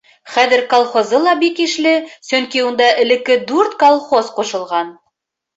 [0.35, 1.91] Хәҙер колхозы ла бик ишле,
[2.29, 4.95] сөнки унда элекке дүрт колхоз ҡушылған.